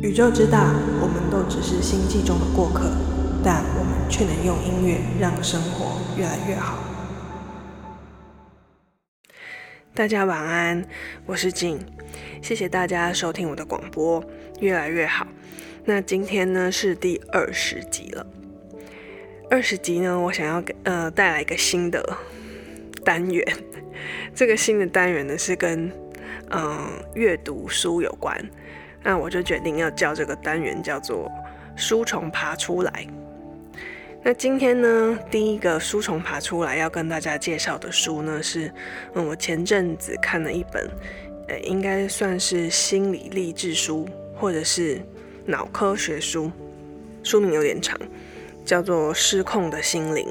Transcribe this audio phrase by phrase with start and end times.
[0.00, 2.88] 宇宙之大，我们都只是星际中的过客，
[3.42, 6.78] 但我们却能用音乐让生活越来越好。
[9.92, 10.84] 大家晚安，
[11.26, 11.84] 我是静，
[12.40, 14.22] 谢谢大家收听我的广播，
[14.60, 15.26] 越来越好。
[15.84, 18.24] 那今天呢是第二十集了，
[19.50, 22.16] 二十集呢，我想要给呃带来一个新的
[23.04, 23.44] 单元，
[24.32, 25.88] 这个新的单元呢是跟
[26.50, 28.48] 嗯、呃、阅读书有关。
[29.02, 31.30] 那我就决定要叫这个单元叫做
[31.76, 33.06] “书虫爬出来”。
[34.22, 38.70] 那今天呢，第一个书虫爬出来要跟大家介绍的书呢，是
[39.14, 40.90] 嗯，我前阵子看了一本，
[41.46, 45.00] 呃，应该算是心理励志书，或者是
[45.46, 46.50] 脑科学书，
[47.22, 47.96] 书名有点长，
[48.64, 50.26] 叫做《失控的心灵》。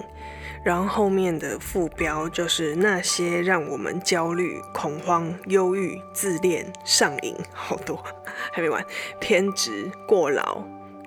[0.67, 8.03] 然后后面的副标就是那些让我们焦虑、恐慌、忧郁、自恋、上瘾，好多
[8.51, 8.85] 还没完，
[9.17, 10.61] 偏执、过劳、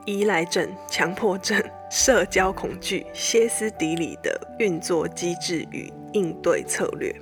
[0.06, 7.14] 依赖症、强迫症、社交恐惧、歇斯底里的运作机制与应对策略，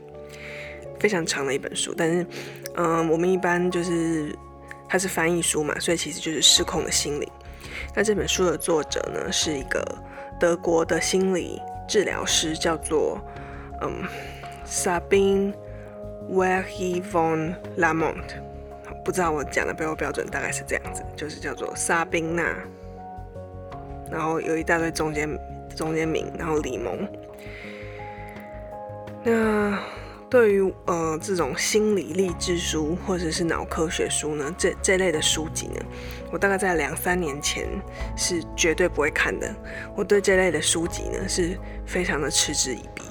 [1.01, 1.93] 非常长的一本书。
[1.99, 2.25] 但是，
[2.77, 4.33] 嗯，我们一般就是
[4.89, 7.29] 它是翻译书嘛，所以其实就是失控的心灵。
[7.97, 9.85] 那这本书的作者呢，是一个
[10.39, 11.61] 德国的心理。
[11.89, 13.19] 治疗师叫做
[13.81, 14.05] 嗯
[14.67, 15.55] Sabine
[16.29, 18.23] w e r h e von Lamont，
[19.03, 22.55] 不知道我讲的背后标准，大概是这样子，就是叫做沙宾娜，
[24.11, 25.27] 然后有一大堆中间
[25.75, 27.09] 中间名，然后李蒙。
[29.25, 29.79] 那
[30.31, 35.81] 对于呃这种心理励志书或者是脑科学书呢，这这类的书籍呢，
[36.31, 37.67] 我大概在两三年前
[38.17, 39.55] 是绝对不会看的。
[39.97, 43.03] 我对这类的书籍呢是非常的嗤之以鼻。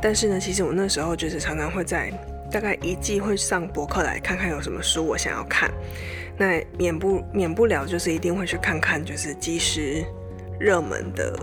[0.00, 2.12] 但是呢，其实我那时候就是常常会在
[2.50, 5.72] 大概一季会上博客来看看有什么书我想要看。
[6.36, 10.04] 那免不免不了就是一定会去看看就是即时
[10.60, 11.34] 热门的，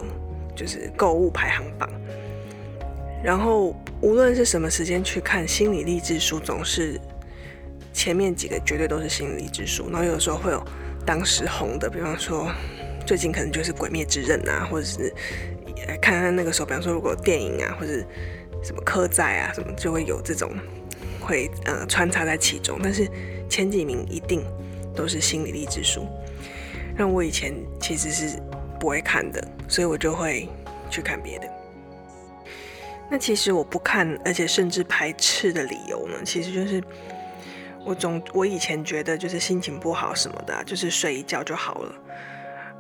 [0.55, 1.89] 就是购物排行榜。
[3.23, 6.99] 然后无论是什么时间去看心理励志书，总是
[7.93, 9.89] 前面几个绝对都是心理励志书。
[9.91, 10.63] 然后有的时候会有
[11.05, 12.49] 当时红的，比方说
[13.05, 15.13] 最近可能就是《鬼灭之刃》啊，或者是
[16.01, 17.93] 看看那个时候，比方说如果电影啊，或者
[18.63, 20.51] 什么刻在啊什么，就会有这种
[21.19, 22.79] 会呃穿插在其中。
[22.81, 23.05] 但是
[23.49, 24.45] 前几名一定
[24.95, 26.07] 都是心理励志书。
[26.95, 28.37] 让我以前其实是
[28.79, 30.47] 不会看的，所以我就会
[30.89, 31.58] 去看别的。
[33.09, 36.83] 那其实我不看，而且甚至排斥的理由呢，其实就是
[37.83, 41.95] 我总我以前觉得就是心情不好什么的，就是睡一觉就好了。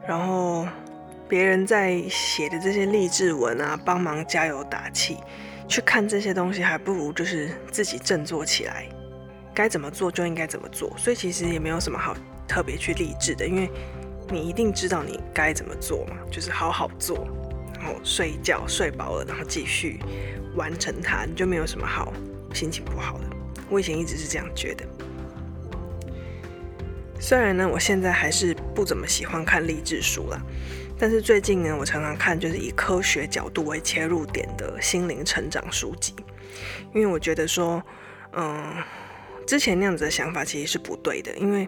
[0.07, 0.67] 然后
[1.27, 5.17] 别人在写的这些励志文啊，帮忙加油打气，
[5.67, 8.87] 去看这些东西，还不如就是自己振作起来，
[9.53, 10.93] 该怎么做就应该怎么做。
[10.95, 12.15] 所以其实也没有什么好
[12.47, 13.69] 特别去励志的，因为
[14.29, 17.27] 你一定知道你该怎么做嘛，就是好好做。
[17.79, 19.99] 然后睡觉，睡饱了，然后继续
[20.55, 22.11] 完成它，你就没有什么好
[22.53, 23.25] 心情不好的。
[23.69, 24.83] 我以前一直是这样觉得。
[27.21, 30.41] 虽然呢，我现在还是不怎么喜欢看励志书啦，
[30.97, 36.13] 但是最近呢，我常常看就是以科学角度为切入点的心灵成长书籍，
[36.93, 37.81] 因为我觉得说，
[38.33, 38.75] 嗯，
[39.45, 41.67] 之前那样子的想法其实是不对的，因为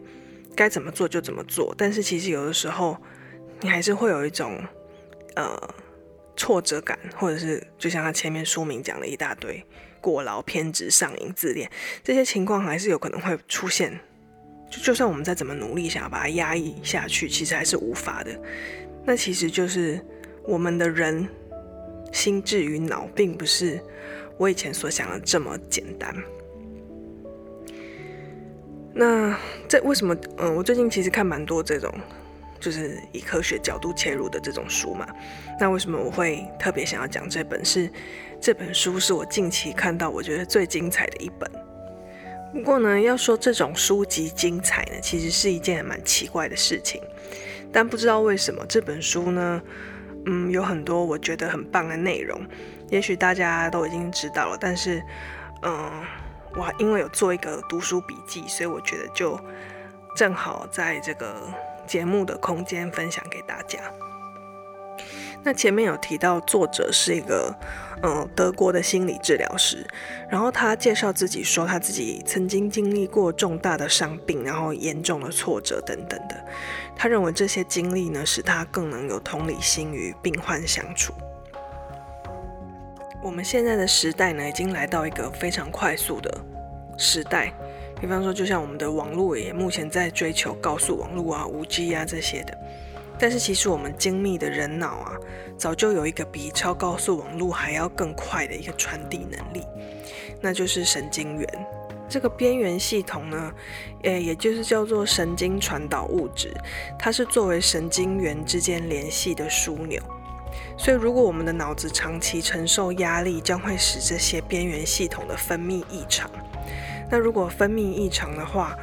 [0.56, 2.98] 该怎么做就怎么做，但是其实有的时候
[3.60, 4.62] 你还是会有一种，
[5.36, 5.76] 呃。
[6.36, 9.64] 挫折感，或者是就像他前面书名讲了一大堆
[10.00, 11.70] 过劳、偏执、上瘾、自恋
[12.04, 14.00] 这些情况，还是有可能会出现。
[14.70, 18.32] 就就算我们再怎么努力，想要把它压抑下去，其实还是无法的。
[19.04, 20.00] 那其实就是
[20.44, 21.28] 我们的人
[22.14, 23.80] 心智与脑，并不是
[24.38, 26.16] 我以前所想的这么简单。
[28.94, 29.38] 那
[29.68, 30.16] 这为什么？
[30.38, 31.94] 嗯，我最近其实看蛮多这种。
[32.62, 35.06] 就是以科学角度切入的这种书嘛，
[35.60, 37.66] 那为什么我会特别想要讲这本？
[37.66, 37.92] 是
[38.40, 41.52] 这本书是我近期看到我觉得最精彩的一本。
[42.54, 47.02] 不过呢，要说这种书籍精彩呢，其实是一件蛮奇怪的事情。
[47.74, 49.62] 但不知道为什么这本书呢，
[50.26, 52.40] 嗯，有很多我觉得很棒的内容。
[52.90, 55.02] 也许大家都已经知道了，但是，
[55.64, 55.90] 嗯，
[56.56, 59.40] 我因为有做一个读书笔记，所以我觉得就
[60.16, 61.36] 正好在这个。
[61.92, 63.78] 节目的空间分享给大家。
[65.44, 67.54] 那前面有提到，作者是一个
[68.02, 69.86] 嗯德国的心理治疗师，
[70.30, 76.46] 然后他介绍自己说，他自己曾经经历过重大的伤病，然后严重的挫折等等的。
[76.96, 81.12] 他认为这些经历呢，使他更能有同理心与病患相处。
[83.22, 86.42] 我们现在的时代呢，已经来到一个非常快速的
[86.98, 87.52] 时代。
[88.02, 92.58] 比方说，就像我们的网络也目前在追求高速网络啊、五 G 啊这些的。
[93.20, 95.16] 但是其实我们精密的人脑啊，
[95.56, 99.64] 早就有一个比超高速网络还要更快的一个传递能力，
[100.42, 101.48] 那就是神经元。
[102.10, 103.54] 这个边缘系统呢，
[104.02, 106.52] 诶，也就是叫做神经传导物质，
[106.98, 110.02] 它是作为神经元之间联系的枢纽。
[110.76, 116.30] 所以，如果我们的脑子长期承受压力，将会使这些边缘系统的分泌异常。
[117.12, 118.76] 那如果分泌异常的话，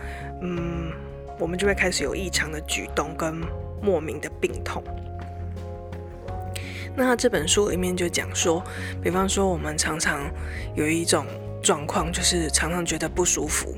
[0.42, 0.92] 嗯，
[1.38, 3.34] 我们就会开始有异常的举动跟
[3.82, 4.84] 莫名的病痛。
[6.94, 8.62] 那这本书里面就讲说，
[9.02, 10.30] 比方说我们常常
[10.74, 11.24] 有一种
[11.62, 13.74] 状况，就是常常觉得不舒服，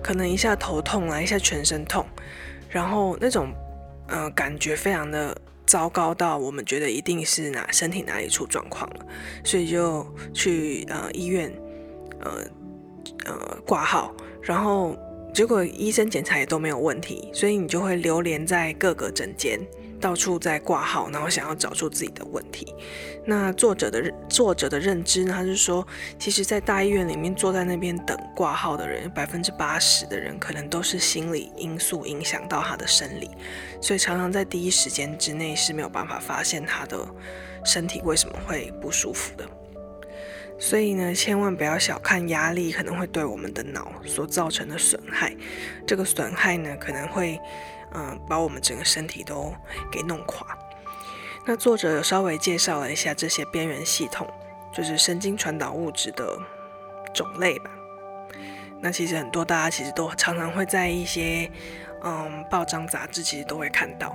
[0.00, 2.06] 可能一下头痛啊，一下全身痛，
[2.68, 3.52] 然后那种
[4.06, 5.36] 呃感觉非常的。
[5.66, 9.06] 糟糕到我们觉得一定是哪身体哪里出状况了，
[9.44, 10.04] 所以就
[10.34, 11.48] 去呃医院
[12.22, 12.42] 呃
[13.26, 14.96] 呃挂号，然后
[15.34, 19.60] 结果医生检查也都没有问题，所以你就会流连在各个诊间。
[20.00, 22.74] 到处在挂号，然后想要找出自己的问题。
[23.26, 25.34] 那作者的作者的认知呢？
[25.36, 25.86] 他是说，
[26.18, 33.28] 其实，在大医院里面坐在那边等挂号的人，百分之八十的人可能都是心理因素影响到他的生理，
[33.78, 37.06] 所以常常在第一时间之内是没有办法发现他的
[37.62, 39.46] 身体为什么会不舒服的。
[40.60, 45.34] 所以呢，千万不要小看压力可能会对我们的脑所造成的损害。
[45.84, 47.40] 这个损害呢，可能会。
[47.92, 49.52] 嗯，把我们整个身体都
[49.90, 50.56] 给弄垮。
[51.44, 54.32] 那作者有稍微介绍了一下这些边缘系统，
[54.72, 56.38] 就是神经传导物质的
[57.12, 57.70] 种类吧。
[58.80, 61.50] 那其实很多大家其实都常常会在一些
[62.04, 64.14] 嗯报章杂志其实都会看到。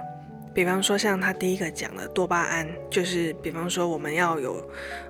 [0.55, 4.65] 比方说，像他第一个讲的多巴胺，就是比方说我们要有，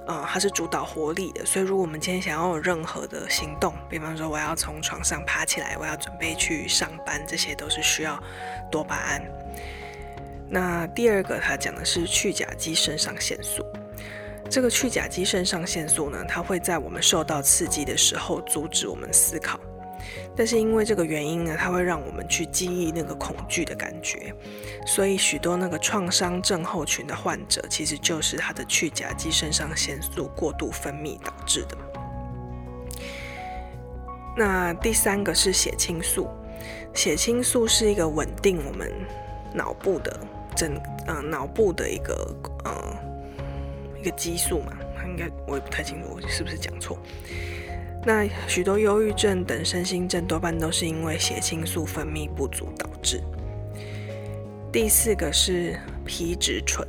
[0.08, 8.20] 呃，它是主导活力的，所以如果我们今天想要有任何的行动，比方说我要从床上爬起来，我要准备去上班，这些都是需要
[8.72, 9.22] 多巴胺。
[10.50, 13.64] 那第二个他讲的是去甲基肾上腺素，
[14.50, 19.60] 这个去甲基肾上腺素呢，它会在我们受到刺激的时候阻止我们思考。
[20.38, 24.34] 但是因为这个原因呢，它会让我们去记忆那个恐惧的感觉，
[24.86, 31.78] 所以许多那个创伤症候群的患者，其实就是他的去甲基肾上腺素过度分泌导致的。
[34.38, 36.28] 那第三个是血清素，
[36.94, 38.92] 血清素是一个稳定我们
[39.54, 40.20] 脑部的
[40.54, 40.78] 整
[41.08, 42.36] 呃脑部的一个
[42.66, 42.98] 呃
[43.98, 44.74] 一个激素嘛，
[45.06, 47.00] 应该我也不太清楚，我是不是讲错？
[48.06, 53.20] 那许多忧郁症等身心症多半都是因为血清素分泌不足导致。
[54.72, 55.76] 第四个是
[56.06, 56.88] 皮质醇，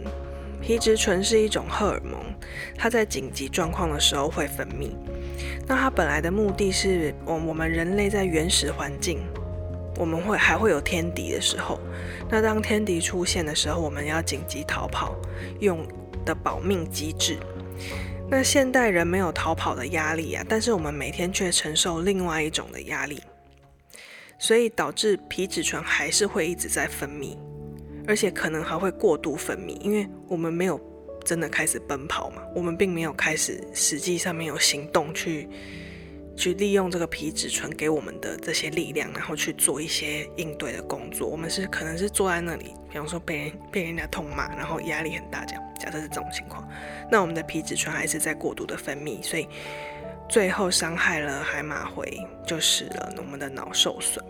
[0.61, 2.21] 皮质醇是一种荷尔蒙，
[2.77, 4.91] 它在紧急状况的时候会分泌。
[5.67, 9.21] 那它本来的目的是，我我们人类在原始环境，
[9.97, 11.81] 我们会还会有天敌的时候，
[12.29, 15.17] 那当天敌出现的时候，我们要紧急逃跑
[15.61, 15.79] 用
[16.27, 17.39] 的保命机制。
[18.29, 23.23] 那现代人没有逃跑的压力啊，但是我们每天却承受另外一种的压力，
[24.37, 27.37] 所以导致皮质醇还是会一直在分泌，
[28.07, 30.81] 而且可能还会过度分泌，因为我们没有
[31.25, 35.49] 真的开始奔跑嘛，我们并没有开始实际上没有行动去。
[36.37, 41.27] 去利用这个皮质醇给我们的这些力量，然后去做一些应对的工作。
[41.27, 45.63] 我们是可能是坐在那里，比方说被人被人家痛骂，然后压力很大这样。
[45.81, 46.67] 假设是这种情况，
[47.11, 49.49] 那我们的皮质醇还是在过度的分泌，所以
[50.29, 54.25] 最后伤害了海马回，就使了我们的脑受损。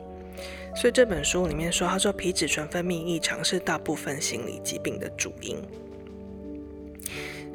[0.75, 5.57] 所以这本书里面说，他说皮质醇分泌异常是大部分心理疾病的主因。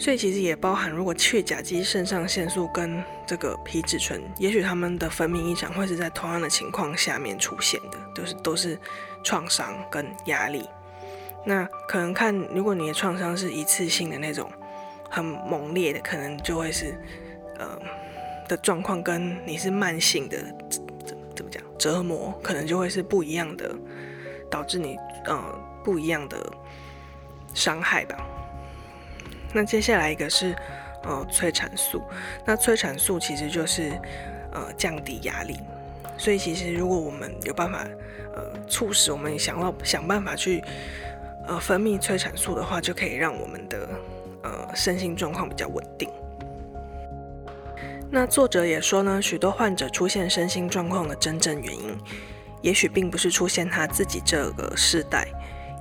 [0.02, 8.76] 所以其实也包含，如果去甲基肾上腺素跟这个皮质醇，也许他们的分泌异常会是在同样的情况下面出现的，就是都是
[9.24, 10.68] 创伤跟压力。
[11.46, 14.52] 那可能看，如果你的创伤是一次性的那种
[15.08, 17.00] 很猛烈的，可能就会是
[17.60, 17.80] 呃
[18.50, 20.84] 的状况，跟你是慢性的怎
[21.36, 23.72] 怎么讲折磨，可能就会是不一样的，
[24.50, 25.40] 导致你呃
[25.84, 26.52] 不一样的
[27.54, 28.18] 伤害吧。
[29.54, 30.56] 那接下来一个是，
[31.04, 32.02] 呃，催产素。
[32.46, 33.92] 那催产素其实就是，
[34.52, 35.60] 呃，降低压力。
[36.18, 37.86] 所以其实如果我们有办法，
[38.36, 40.64] 呃，促使我们想要想办法去，
[41.48, 43.90] 呃，分泌催产素的话，就可以让我们的，
[44.44, 46.10] 呃，身心状况比较稳定。
[48.14, 51.98] 那作者也说呢，许多患者出现身心状况的真正原因，
[52.62, 55.28] 也许并不是出现他自己这个世代，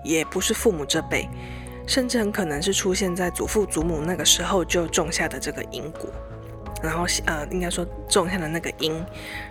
[0.03, 1.29] 也不是父母这辈。
[1.91, 6.09] 甚至很可能是出现在祖父祖母那个时候就种下的这个因果，
[6.81, 9.05] 然后呃，应该说种下的那个因，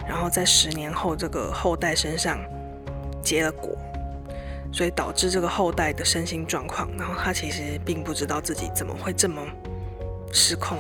[0.08, 2.40] 然后在十年后这个后代身上
[3.22, 3.78] 结了果，
[4.72, 9.46] 所以导致这个后代的身心状况，然后他其实并不知道自己怎么会这么
[10.32, 10.78] 失控。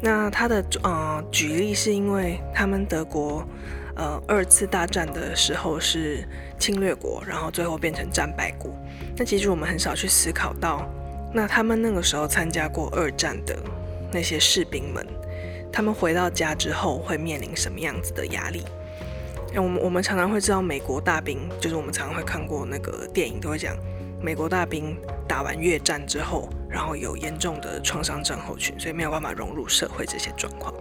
[0.00, 3.46] 那他的呃举例是因为他们德国
[3.96, 6.26] 呃二次大战的时候是
[6.58, 8.70] 侵略国，然后最后变成战败国。
[9.16, 10.88] 那其实我们很少去思考到，
[11.32, 13.56] 那他们那个时候参加过二战的。
[14.14, 15.06] 那些士兵们，
[15.72, 18.62] 他们回到家之后会面临什么样子的压力？
[19.54, 23.74] 我们我们常常会知道，美国大兵就是我们常常会看过那个电影，都会讲
[24.22, 30.72] 美国大兵打完越战之后，然后有严重的创伤症候群，所以没有办法融入社会这些状况。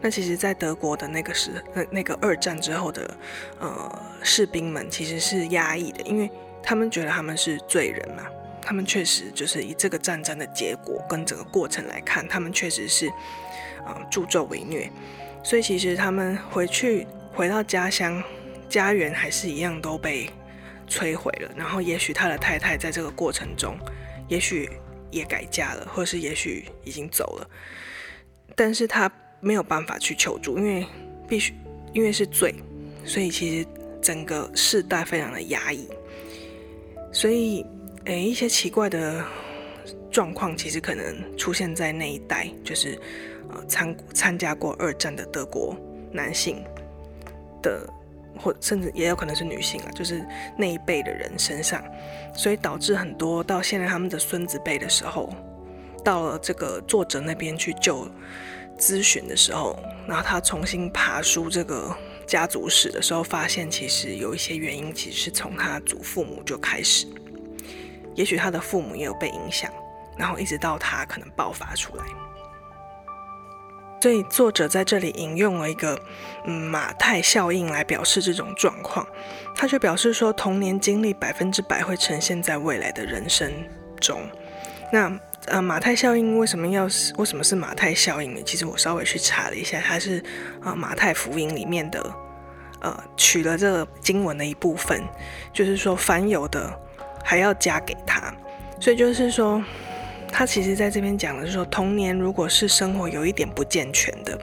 [0.00, 3.16] 那其实，在德国的那个时那那个二战之后的
[3.58, 6.30] 呃士兵们，其实是压抑的，因为
[6.62, 8.22] 他们觉得他们是罪人嘛。
[8.66, 13.10] 他们确实就是以这个战争的结果跟整个过程来看，他们确实是，
[13.84, 14.90] 呃，助纣为虐，
[15.42, 18.22] 所以其实他们回去回到家乡，
[18.66, 20.30] 家园还是一样都被
[20.88, 21.50] 摧毁了。
[21.56, 23.76] 然后也许他的太太在这个过程中，
[24.28, 24.70] 也许
[25.10, 27.50] 也改嫁了，或是也许已经走了，
[28.54, 29.10] 但是他
[29.40, 30.86] 没有办法去求助，因为
[31.28, 31.52] 必须
[31.92, 32.54] 因为是罪，
[33.04, 33.66] 所以其实
[34.00, 35.88] 整个世代非常的压抑，
[37.12, 37.64] 所以。
[38.06, 39.24] 诶，一些奇怪的
[40.10, 42.98] 状况其实可能出现在那一代，就是
[43.48, 45.74] 呃参参加过二战的德国
[46.12, 46.62] 男性
[47.62, 47.88] 的，
[48.38, 50.24] 或甚至也有可能是女性啊，就是
[50.56, 51.82] 那一辈的人身上，
[52.34, 55.32] 所以导致很多到现在他们的孙子辈的时候，
[56.04, 58.08] 到了这个作者那边去就
[58.78, 67.06] 咨询的时候，然后他重新爬梳这个家族史的时候，发现其实有一些原因，其实是从他祖父母就开始。
[68.14, 69.70] 也许他的父母也有被影响，
[70.16, 72.04] 然后一直到他可能爆发出来。
[74.04, 75.98] 所以作者在这里引用了一个
[76.44, 79.06] 嗯马太效应来表示这种状况，
[79.56, 83.50] 他就表示说童年经历百分之百会呈现在未来的人生
[83.98, 84.20] 中。
[84.92, 85.10] 那
[85.46, 86.84] 呃马太效应为什么要
[87.16, 88.42] 为什么是马太效应呢？
[88.44, 90.22] 其实我稍微去查了一下，它是
[90.62, 92.14] 啊、马太福音里面的
[92.82, 95.02] 呃取了这个经文的一部分，
[95.50, 96.78] 就是说凡有的。
[97.26, 98.34] 还要加给他，
[98.78, 99.64] 所以就是说，
[100.36, 104.36] 他其实在这边讲的是说，童年如果是生活有一点不健全的，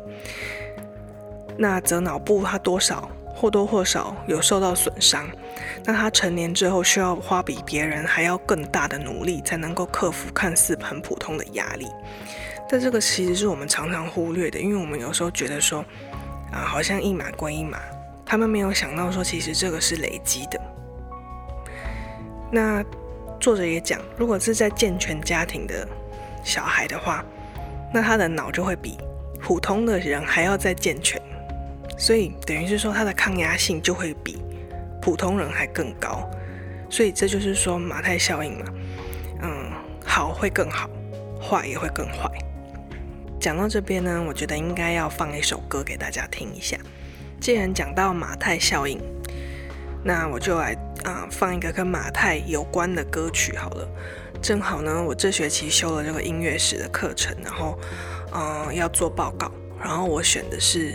[1.58, 5.28] 那则脑部他多少或多或少有受到损伤，
[5.84, 11.86] 那他成年之后需要花比别人还要更大的努力，才能够克服看似很普通的压力。
[12.70, 15.84] 但这个其实是我们常常忽略的，因为我们有时候觉得说，
[16.54, 17.80] 啊，好像一码归一码，
[18.26, 20.58] 他们没有想到说，其实这个是累积的。
[22.50, 22.82] 那
[23.42, 25.86] 作者也讲，如果是在健全家庭的
[26.44, 27.26] 小孩的话，
[27.92, 29.00] 那他的脑就会比
[29.42, 31.20] 普通的人还要再健全，
[31.98, 34.38] 所以等于是说他的抗压性就会比
[35.02, 36.30] 普通人还更高，
[36.88, 38.66] 所以这就是说马太效应嘛，
[39.42, 39.72] 嗯，
[40.06, 40.88] 好会更好，
[41.42, 42.30] 坏也会更坏。
[43.40, 46.78] 讲到这边呢，我觉得应该要放一首歌给大家听一下。
[47.40, 49.02] 既然讲到马太效应，
[50.04, 50.78] 那我就来。
[51.03, 53.88] 啊，放一个跟马太有关的歌曲好了。
[54.41, 57.77] 正好呢，我这学期修了这个音乐史的课程，然后，
[58.34, 60.93] 嗯、要做报告，然后我选的是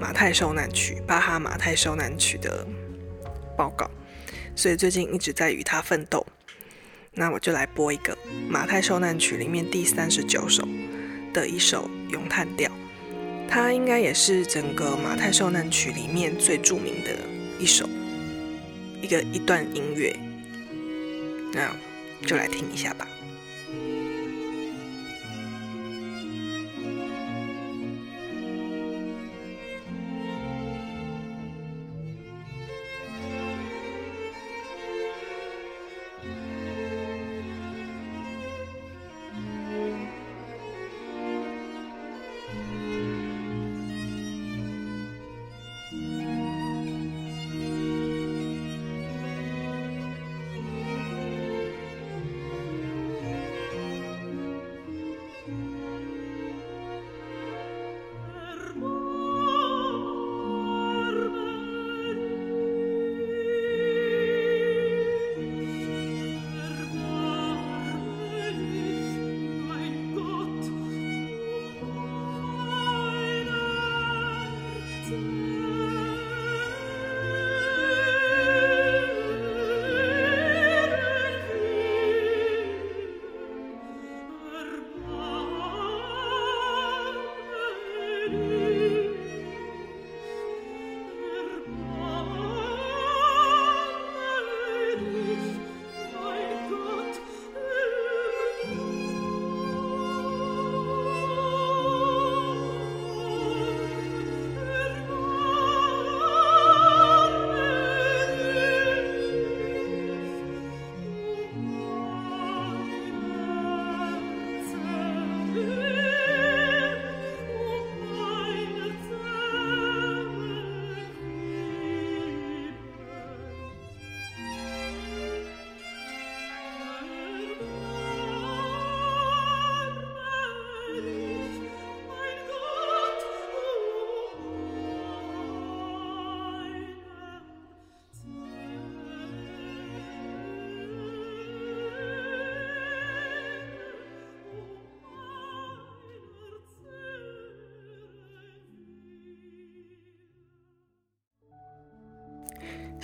[0.00, 2.66] 马太受难曲，巴哈马太受难曲的
[3.56, 3.90] 报告，
[4.54, 6.26] 所以最近一直在与他奋斗。
[7.12, 8.16] 那我就来播一个
[8.48, 10.66] 马太受难曲里面第三十九首
[11.32, 12.70] 的一首咏叹调，
[13.48, 17.10] 它应该也是整个马太受难曲里面最著名的
[17.58, 17.88] 一首。
[19.06, 20.16] 一个一段音乐，
[21.52, 21.72] 那
[22.26, 23.06] 就来听一下吧。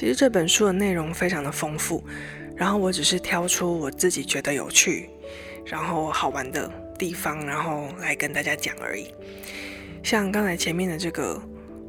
[0.03, 2.03] 其实这本书的内容非常的丰富，
[2.57, 5.09] 然后我只是挑出我自己觉得有趣，
[5.65, 6.69] 然后好玩的
[6.99, 9.15] 地方，然后来跟大家讲而已。
[10.03, 11.41] 像刚才前面的这个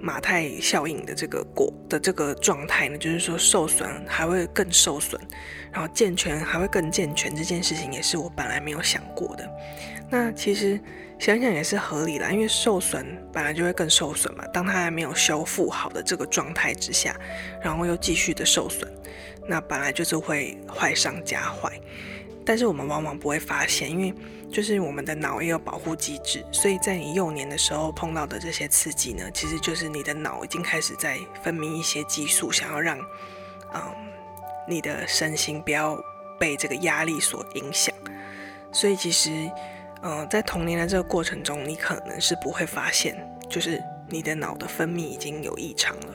[0.03, 5.17] 马太效应的这个果的这个状态呢，就是说受损还会更受损，
[5.71, 9.49] 然后健全还会更健全，这件事情也是我本来没有想过的。
[10.09, 10.77] 那其实
[11.17, 14.45] 想想也是合理的，因为受损本来就会更受损嘛。
[14.47, 17.15] 当它还没有修复好的这个状态之下，
[17.61, 18.91] 然后又继续的受损，
[19.47, 21.71] 那本来就是会坏上加坏。
[22.45, 24.13] 但是我们往往不会发现，因为
[24.51, 32.97] 就是我们的脑也有保护机制，所以在你幼年的时候碰到的这些刺激呢，其实就是你的脑已经开始在分泌一些激素，想要让
[33.73, 33.81] 嗯
[34.67, 35.97] 你的身心不要
[36.39, 37.93] 被这个压力所影响。
[38.71, 39.29] 所以其实。
[40.05, 43.15] 嗯、呃，在童年的这个过程中，你可能是不会发现，
[43.49, 46.07] 就是你的脑的分泌已经有异常了。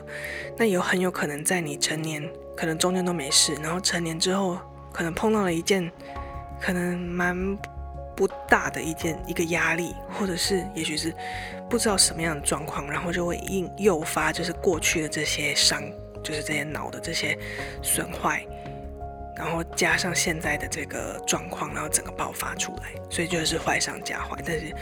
[0.55, 2.23] 那有很有可能在你成年，
[2.55, 4.59] 可能中间都没事，然后成年之后，
[4.93, 5.91] 可能碰到了一件
[6.59, 7.57] 可能蛮
[8.15, 11.13] 不大的一件一个压力，或者是也许是
[11.69, 15.81] 不知道什么样的状况，然后就会引诱发就是过去的这些伤，
[16.23, 17.37] 就是这些脑的这些
[17.81, 18.45] 损坏。
[19.37, 24.37] 然后加上现在的这个状况，然后整个爆发出来，所以就是坏上加坏。
[24.45, 24.75] 但是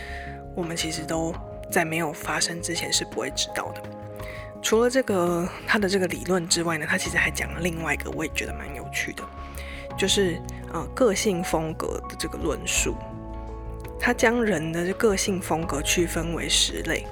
[0.55, 1.31] 我们其实都
[1.69, 3.81] 在没有发生之前是不会知道的。
[4.63, 9.23] 除了这个他的这个理论之外呢，他其实还讲了另外一个，我也觉得蛮有趣的，
[9.97, 10.39] 就是
[10.71, 12.95] 呃个性风格的这个论述。
[13.99, 17.05] 他将人的个性风格区分为十类，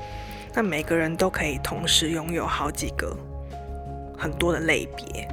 [0.54, 3.18] 那每个人都可以同时拥有好几个
[4.18, 5.28] 很多的类别。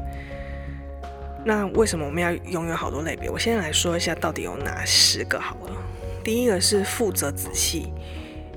[1.45, 3.29] 那为什么我们要拥有好多类别？
[3.29, 5.77] 我先来说一下到底有哪十个好了。
[6.25, 7.93] 第一个是负责仔细，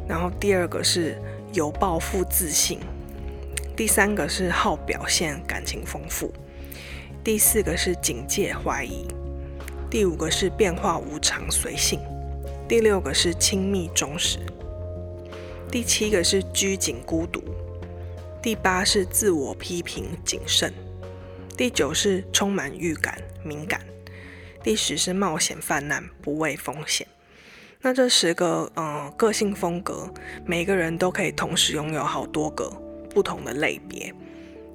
[0.07, 1.19] 然后第二个是
[1.51, 2.79] 有抱负自信，
[3.75, 6.31] 第三个是好表现感情丰富，
[7.25, 9.07] 第四个是警戒怀疑，
[9.89, 11.99] 第五个是变化无常随性，
[12.67, 14.37] 第六个是亲密忠实，
[15.71, 17.43] 第七个是拘谨孤独，
[18.43, 20.71] 第八是自我批评谨慎。
[21.57, 23.81] 第九是充满预感、敏感，
[24.61, 27.07] 第十是冒险犯难、不畏风险。
[27.81, 30.13] 那这十个呃个性风格，
[30.45, 32.69] 每个人都可以同时拥有好多个
[33.09, 34.13] 不同的类别，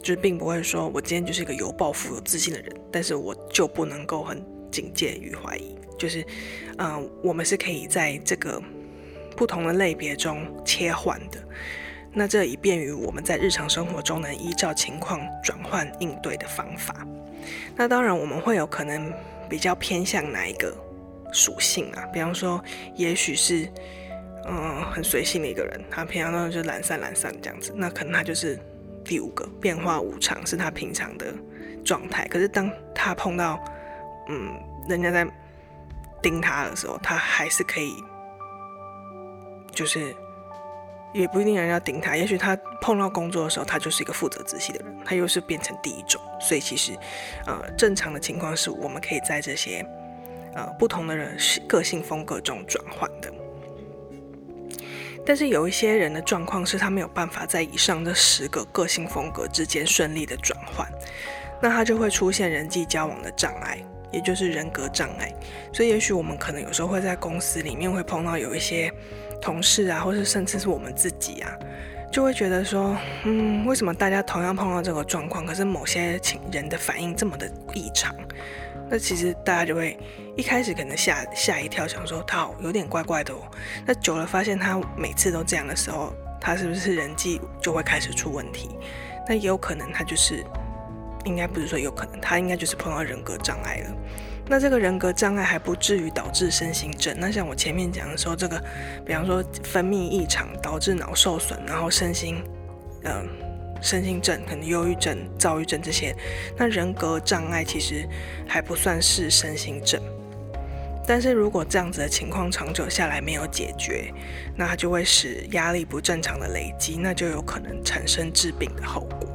[0.03, 5.77] 就是并不会说我今天就是一个有抱负、有自信的人，但是我就不能够很警戒与怀疑。
[5.99, 6.25] 就是
[6.79, 8.61] 嗯、我们是可以在这个
[9.37, 11.39] 不同的类别中切换的。
[12.13, 17.07] 那这以便于我们在日常生活中能依照情况转换应对的方法。
[17.77, 19.13] 那当然，我们会有可能
[19.49, 20.75] 比较偏向哪一个
[21.33, 22.05] 属性啊？
[22.13, 22.63] 比方说，
[22.97, 23.69] 也许是
[24.47, 28.59] 嗯很随性的一个人，他平常都是懒散懒散这样子，那可能他就是
[29.05, 31.35] 第五个变化无常，是他平常的
[31.85, 32.27] 状态。
[32.29, 33.59] 可是当他碰到
[34.29, 34.53] 嗯
[34.89, 35.27] 人家在
[36.23, 37.93] 盯他的时候，他还是可以
[39.73, 40.15] 就是。
[41.13, 46.97] 也不一定人要盯他，也许他碰到工作的时候，他就是一个负责仔细的人，他又是变成第一种，所以其实，
[47.49, 49.85] 呃，正常的情况是我们可以在这些，
[50.55, 51.37] 呃，不同的人
[51.67, 53.29] 个性风格中转换的。
[55.25, 60.87] 但是有一些人的状况是他没有办法在以上这十个个性风格之间顺利的转换，
[61.61, 63.79] 那他就会出现人际交往的障碍，
[64.13, 65.33] 也就是人格障碍。
[65.73, 68.93] 所以也许我们可能有时候会在公司里面会碰到有一些。
[69.43, 71.51] 同事啊，或是甚至是我们自己啊，
[72.13, 78.15] 就会觉得说，嗯，为什么大家同样碰到这个状况，可是某些情人的反应这么的异常？
[78.91, 79.97] 那其实大家就会
[80.37, 83.39] 一开始可能吓吓一跳，想说他好有点怪怪的哦。
[83.87, 88.71] 那久了发现他每次都这样的时候，他是不是人际就会开始出问题？
[89.29, 90.45] 那也有可能他就是，
[91.25, 93.91] 应该不是说有可能，他应该就是碰到人格障碍了。
[94.49, 97.15] 那这个人格障碍还不至于导致身心症。
[97.17, 98.61] 那像我前面讲的时候，这个，
[99.07, 102.43] 比方说分泌异常导致脑受损，然后身心，
[103.05, 103.29] 嗯、
[103.81, 106.15] 身心症，可能忧郁症、躁郁症这些。
[106.57, 108.09] 那人格障碍其实
[108.47, 110.01] 还不算是身心症。
[111.07, 114.13] 但是如果这样子的情况长久下来没有解决，
[114.57, 119.29] 那它就会使压力不正常的累积，那就有可能产生致病的后果。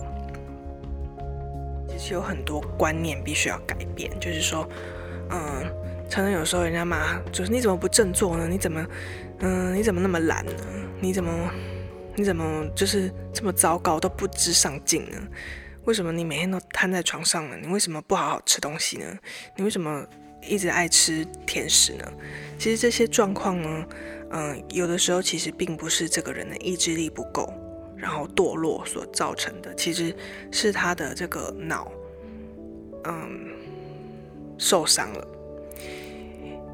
[1.88, 4.68] 其实有很多观念必须要改变，就是说。
[5.32, 5.66] 嗯，
[6.08, 8.48] 常常有时候人家骂，就是你怎么不振作呢？
[8.48, 8.86] 你怎么，
[9.40, 10.52] 嗯，你怎么那么懒呢？
[11.02, 11.32] 你怎么，
[12.16, 15.18] 你怎么就是这么糟糕，都不知上进呢？
[15.84, 17.58] 为什么你每天都瘫在床上呢？
[17.62, 19.06] 你为什么不好好吃东西呢？
[19.56, 20.04] 你为什么
[20.42, 22.12] 一直爱吃甜食呢？
[22.58, 23.86] 其实这些状况呢，
[24.32, 27.54] 嗯，有的时候其实并不是这个人的意志力不够，
[27.98, 30.16] 然后堕落所造成的，其实
[30.52, 31.92] 是他的这个脑，
[33.04, 33.52] 嗯，
[34.58, 35.28] 受伤了。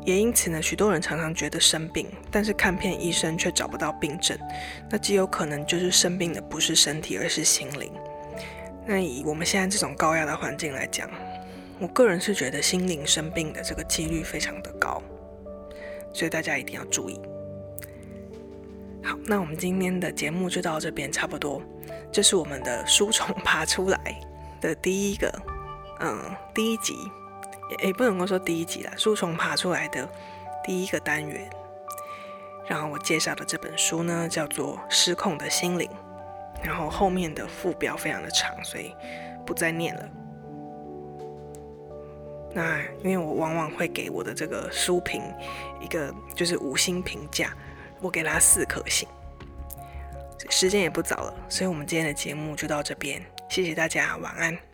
[0.03, 4.37] 也因此呢，许多人常常觉得生病，但是看遍医生却找不到病症，
[4.89, 7.91] 那极有可能就是生病的不是身体，而是心灵。
[8.85, 11.09] 那以我们现在这种高压的环境来讲，
[11.79, 15.01] 我个人是觉得心灵生病的这个几率非常的高，
[16.11, 17.19] 所以大家一定要注意。
[19.03, 21.61] 好，那我们今天的节目就到这边差不多。
[22.11, 24.19] 这是我们的书虫爬出来
[24.59, 25.31] 的第一个，
[25.99, 26.93] 嗯，第一集，
[27.83, 30.07] 也不能够说第一集啦，书虫爬出来的
[30.63, 31.49] 第一个单元。
[32.67, 35.87] 然后我介绍的这本书呢，叫做《失控的心灵》，
[36.65, 38.95] 然后后面的副标非常的长，所以
[39.45, 40.09] 不再念了。
[42.53, 45.21] 那因为我往往会给我的这个书评
[45.79, 47.53] 一个就是五星评价。
[48.03, 49.07] 我给他四颗星，
[50.49, 54.70] 时间也不早了，所以我们今天的节目就到这边，谢谢大家，晚安。